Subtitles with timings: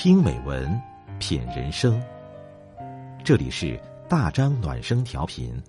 [0.00, 0.80] 听美文，
[1.18, 2.00] 品人生。
[3.24, 3.76] 这里是
[4.08, 5.60] 大张暖声调频，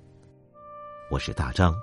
[1.09, 1.73] 我是大张。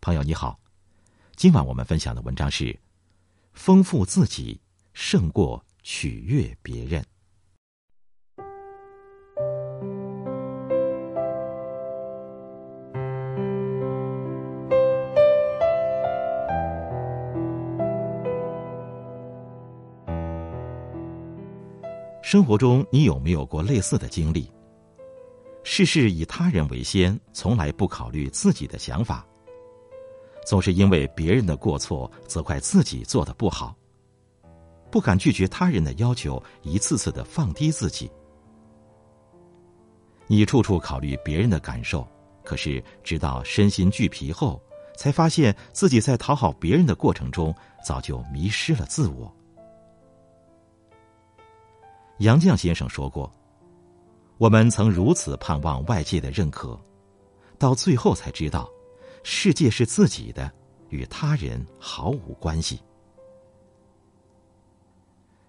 [0.00, 0.60] 朋友你好，
[1.34, 2.78] 今晚我们分享的文章是：
[3.52, 4.60] 丰富自己
[4.92, 7.04] 胜过取悦别人。
[22.30, 24.48] 生活中，你有没有过类似的经历？
[25.64, 29.26] 事事以他人为先，从来不考虑自己的想法，
[30.46, 33.76] 总是因为别人的过错责怪自己做的不好，
[34.92, 38.08] 不敢拒绝他人的要求，一次次的放低自己。
[40.28, 42.06] 你处处考虑别人的感受，
[42.44, 44.62] 可是直到身心俱疲后，
[44.96, 47.52] 才发现自己在讨好别人的过程中，
[47.84, 49.36] 早就迷失了自我。
[52.20, 53.32] 杨绛先生说过
[54.36, 56.78] ：“我们曾如此盼望外界的认可，
[57.58, 58.68] 到最后才知道，
[59.22, 60.52] 世界是自己的，
[60.90, 62.78] 与他人毫无关系。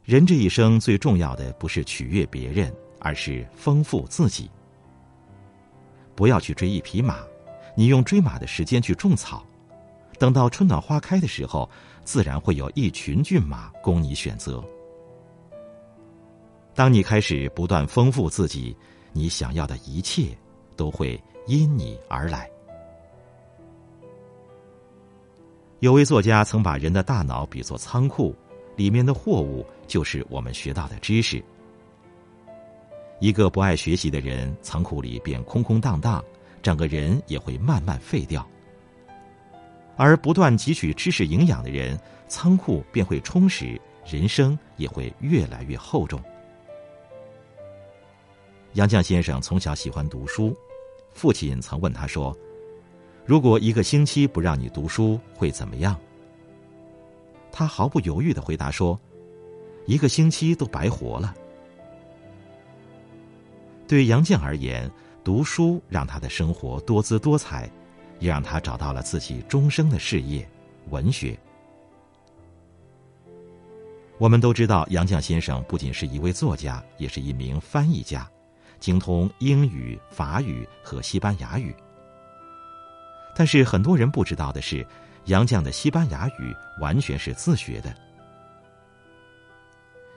[0.05, 4.49] 人这一生最重要的不是取悦别人，而是丰富自己。
[6.15, 7.19] 不要去追一匹马，
[7.75, 9.45] 你用追马的时间去种草，
[10.17, 11.69] 等到春暖花开的时候，
[12.05, 14.63] 自然会有一群骏马供你选择。”
[16.73, 18.75] 当你开始不断丰富自己，
[19.11, 20.35] 你想要的一切
[20.75, 22.49] 都会因你而来。
[25.79, 28.35] 有位作家曾把人的大脑比作仓库，
[28.75, 31.43] 里面的货物就是我们学到的知识。
[33.19, 36.23] 一个不爱学习的人，仓库里便空空荡荡，
[36.61, 38.41] 整个人也会慢慢废掉；
[39.97, 46.19] 而不断汲取知识营养的人，仓库便会充实，人生也会越来越厚重。
[48.73, 50.55] 杨绛先生从小喜欢读书，
[51.13, 52.35] 父亲曾问他说
[53.25, 55.99] ：“如果一个星期不让你读书，会怎么样？”
[57.51, 58.97] 他毫不犹豫的回答说
[59.85, 61.35] ：“一个星期都白活了。”
[63.89, 64.89] 对杨绛而言，
[65.21, 67.69] 读书让他的生活多姿多彩，
[68.19, 70.47] 也让他找到了自己终生的事业——
[70.89, 71.37] 文学。
[74.17, 78.25] 我们都知道，杨绛先生不仅是一位作家，也是一名翻译家。
[78.81, 81.73] 精通英语、法语和西班牙语，
[83.35, 84.85] 但是很多人不知道的是，
[85.25, 87.95] 杨绛的西班牙语完全是自学的。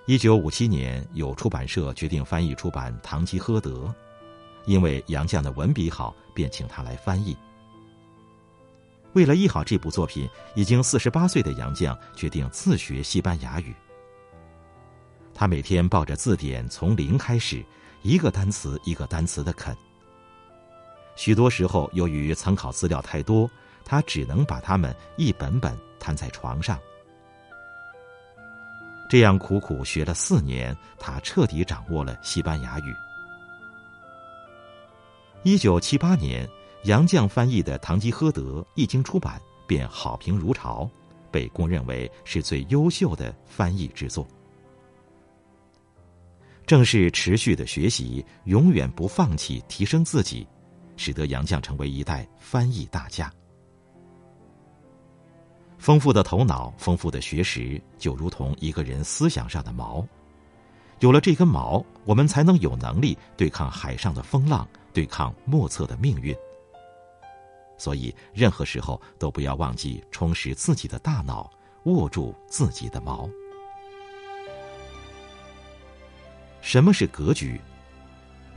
[0.07, 3.71] 一九五七年，有出版社决定翻译出版《堂吉诃德》，
[4.65, 7.37] 因为杨绛的文笔好，便请他来翻译。
[9.13, 13.75] 为了译好这部作品，已经四十八岁的杨绛决定自学西班牙语。
[15.35, 17.63] 他每天抱着字典，从零开始。
[18.05, 19.75] 一个单词一个单词的啃，
[21.17, 23.51] 许多时候由于参考资料太多，
[23.83, 26.79] 他只能把它们一本本摊在床上。
[29.09, 32.95] 这样苦苦学了四年，他彻底掌握了西班牙语。
[35.43, 36.47] 一九七八年，
[36.83, 40.87] 杨绛翻译的《堂吉诃德》一经出版，便好评如潮，
[41.31, 44.29] 被公认为是最优秀的翻译之作。
[46.67, 50.47] 正是持续的学习，永远不放弃提升自己，
[50.97, 53.31] 使得杨绛成为一代翻译大家。
[55.77, 60.03] 丰富的头脑，丰富的学识，就如同一个人思想上的锚。
[61.01, 66.35] 有了这根锚，我们才能有能力对抗海上的风浪，对抗莫测的命运。
[67.77, 71.51] 所以，任何时候都不要忘记充实自己的大脑，
[71.85, 73.29] 握住自己的锚。
[76.75, 77.61] 什么是格局？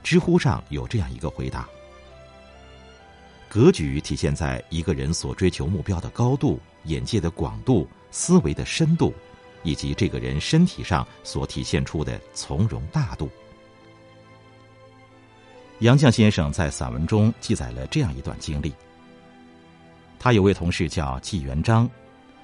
[0.01, 1.69] 知乎上有这样一个回答：
[3.47, 9.13] 格局体现在一个人所追求目标的高度、眼界的广度、思维的深度，
[9.61, 13.29] 以及这个人身体上所体现出的从容大度。
[15.81, 18.73] 杨绛先生在散文中记载了这样一段经历：
[20.17, 21.87] 他有位同事叫纪元璋，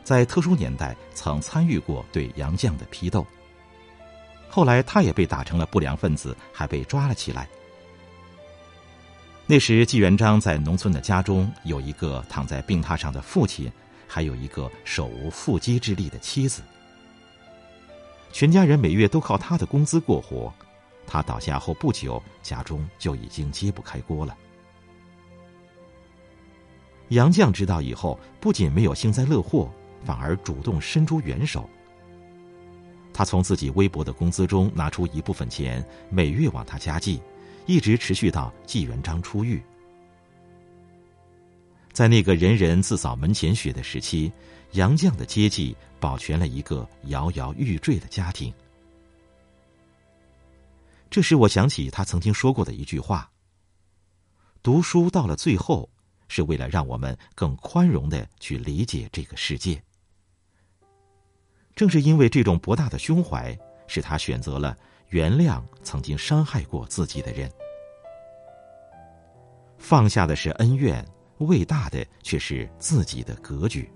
[0.04, 3.26] 在特殊年代曾参与过对杨绛的批斗。
[4.56, 7.50] 后来，他也被打成了不良分子，还被抓了起来。
[9.48, 13.72] 那时，纪元璋在农村的家中有一个躺在病榻上的父亲，
[14.08, 16.62] 还有一个手无缚鸡之力的妻子。
[18.32, 20.54] 全家人每月都靠他的工资过活。
[21.08, 24.38] 他倒下后不久，家中就已经揭不开锅了。
[27.08, 29.68] 杨绛知道以后，不仅没有幸灾乐祸，
[30.06, 31.68] 反而主动伸出援手。
[33.14, 37.22] 他从自己微薄的工资中拿出一部分钱，每月往他家寄，
[37.68, 39.62] 一直持续到纪元璋出狱。
[41.92, 44.32] 在那个人人自扫门前雪的时期，
[44.72, 48.52] 杨绛的接济保全了一个摇摇欲坠的家庭。
[51.12, 53.30] 这使我想起他曾经说过的一句话
[54.64, 55.88] ：“读书到了最后，
[56.28, 59.80] 是为了让我们更宽容的去理解这个世界。”
[61.76, 64.78] 正是因为这种博大的胸怀，使他选择了
[65.10, 67.52] 原谅曾经伤害过自己的人，
[69.78, 71.04] 放下的是恩怨，
[71.40, 73.90] 伟大的却是自己的格局。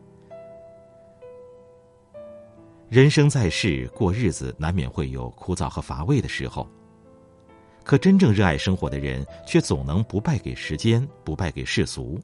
[2.89, 6.67] 人生在世，过日子难免会有枯燥和乏味的时候。
[7.83, 12.19] 可真正热爱生活的人，却总能不败给时间，不败给世俗，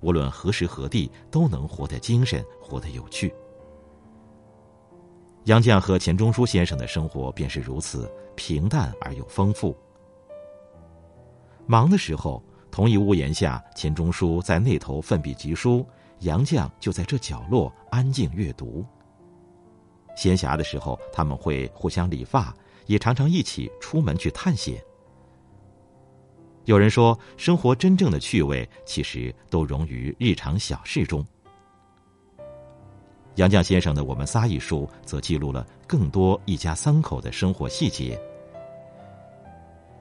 [0.00, 3.32] 无论何时何地，都能活得精神，活得有趣。
[5.44, 9.76] 杨绛和钱钟书先生的生活便是如此平淡而又丰富。
[11.66, 15.86] 忙的时候，同一屋檐下，钱钟书在那头奋笔疾书，
[16.20, 18.84] 杨绛就在这角落安静阅读。
[20.16, 22.54] 闲暇的时候，他们会互相理发，
[22.86, 24.82] 也常常一起出门去探险。
[26.64, 31.24] 有人说，生活真正的趣味其实都融于日常小事中。
[33.38, 38.20] 杨绛先生的《我们仨》一书，则记录了更多一家三口的生活细节。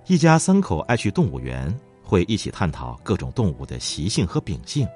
[0.08, 1.72] 一家三口爱去动物园，
[2.04, 4.88] 会一起探讨各种动物的习性和秉性。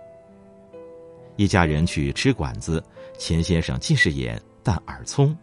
[1.36, 2.84] 一家人去吃馆子，
[3.16, 5.36] 钱先生近视眼，但耳聪；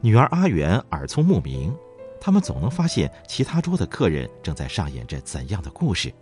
[0.00, 1.72] 女儿阿元耳聪目明。
[2.20, 6.12] 他们总能发现其他桌的客人正在上演着怎样的故事。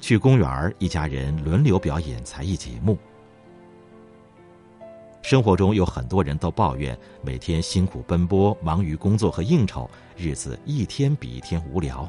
[0.00, 2.96] 去公园一家人轮流表演才艺节目。
[5.24, 9.88] 生活中有很多人都抱怨每天辛苦奔波，忙于工作和应酬，
[10.18, 12.06] 日子一天比一天无聊。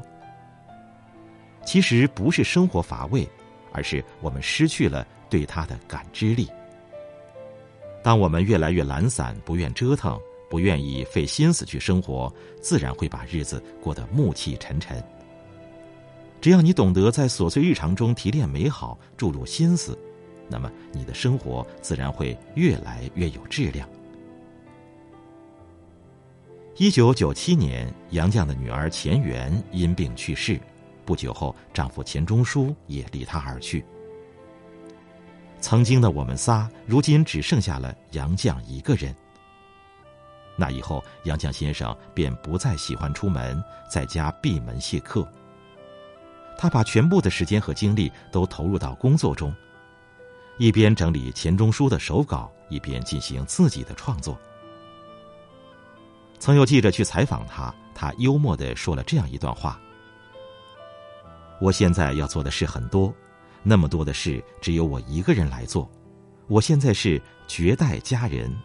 [1.66, 3.26] 其实不是生活乏味，
[3.72, 6.50] 而是我们失去了对它的感知力。
[8.04, 10.20] 当我们越来越懒散，不愿折腾。
[10.48, 15.02] 不愿意费心思去生活，自然会把日子过得暮气沉沉。
[16.40, 19.98] 只要你懂得在琐碎日常中提炼美好，注入心思，
[20.48, 23.88] 那么你的生活自然会越来越有质量。
[26.78, 30.60] 一九九七年，杨绛的女儿钱媛因病去世，
[31.06, 33.86] 不久后，丈夫钱钟书也离她而去。
[35.62, 39.16] 曾经的我们仨，如今只剩下了杨绛一个人。
[40.58, 45.28] 那以后，杨绛先生便不再喜欢出门，在家闭门谢客。
[46.58, 49.54] 他把全部的时间和精力都投入到工作中，
[50.58, 54.40] 一边整理钱钟书的手稿，一边进行自己的创作。
[56.40, 59.80] 曾有记者去采访他，他幽默的说了这样一段话
[61.60, 63.14] ：“我现在要做的事很多，
[63.64, 65.90] 那么多的事只有我一个人来做。
[66.48, 68.56] 我现在是绝代佳人。”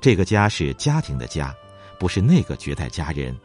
[0.00, 1.54] 这个家是家庭的家，
[1.98, 3.36] 不是那个绝代佳人。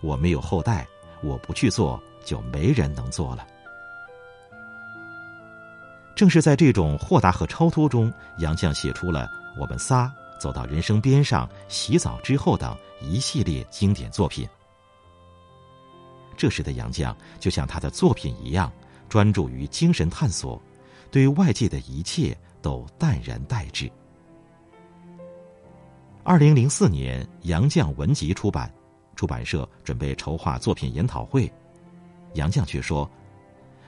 [0.00, 0.86] 我没有后代，
[1.22, 3.46] 我不去做，就没人能做了。
[6.18, 10.06] 正是在这种豁达和超脱中，杨绛写出了《我们仨》
[10.40, 14.44] 《走到人生边上》《洗澡之后》等一系列经典作品。
[16.36, 18.72] 这时的杨绛就像他的作品一样，
[19.08, 20.60] 专注于精神探索，
[21.08, 23.88] 对外界的一切都淡然待之。
[26.24, 28.68] 二零零四年，杨绛文集出版，
[29.14, 31.48] 出版社准备筹划作品研讨会，
[32.34, 33.08] 杨绛却说：“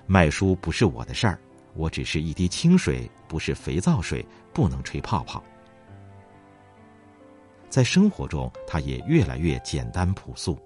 [0.06, 1.36] 卖书不是我的事儿，
[1.74, 5.42] 我只是一滴清水，不是肥皂水，不能吹泡泡。”
[7.70, 10.58] 在生活中，他也越来越简单朴素，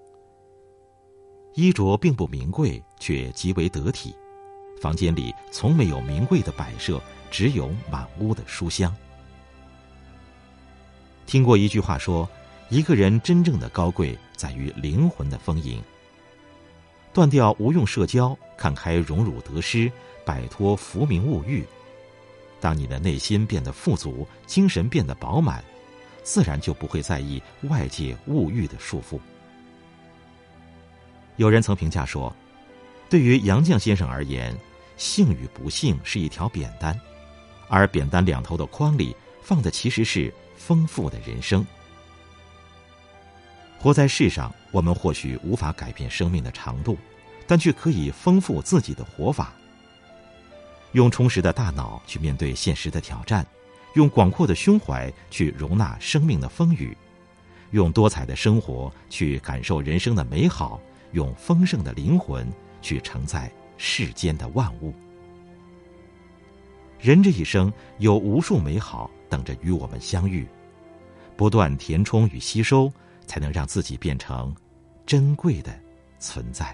[1.53, 4.15] 衣着并不名贵，却极为得体，
[4.81, 8.93] 房间里从没有名贵的摆设，只有满屋的书香。
[11.27, 12.27] 听过一句话说，
[12.69, 15.79] 一个人真正的高贵在于灵魂的丰盈。
[17.13, 19.91] 断掉无用社交，看开荣辱得失，
[20.25, 21.63] 摆脱浮名物欲。
[22.59, 25.63] 当你的内心变得富足，精神变得饱满，
[26.23, 29.19] 自然就不会在意外界物欲的束缚。
[31.37, 32.35] 有人曾评价说，
[33.09, 34.57] 对于杨绛先生而言，
[34.97, 36.99] 幸与不幸是一条扁担，
[37.69, 40.33] 而扁担两头的筐里放的其实是。
[40.57, 41.63] 丰富的人生，
[43.77, 46.97] 活在世上，我们或许无法改变生命的长度，
[47.45, 49.53] 但却可以丰富自己的活法。
[50.95, 53.45] 用充实的大脑去面对现实的挑战，
[53.95, 56.95] 用广阔的胸怀去容纳生命的风雨，
[57.71, 60.79] 用多彩的生活去感受人生的美好，
[61.11, 62.49] 用丰盛的灵魂
[62.81, 64.93] 去承载世间的万物。
[66.97, 70.47] 人这一生有无数美好等着与我们相遇，
[71.35, 72.89] 不断填充与吸收，
[73.27, 74.55] 才能让自己变成
[75.05, 75.77] 珍贵的
[76.19, 76.73] 存在。